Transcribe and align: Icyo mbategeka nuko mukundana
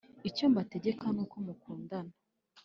Icyo 0.29 0.45
mbategeka 0.51 1.05
nuko 1.15 1.35
mukundana 1.45 2.13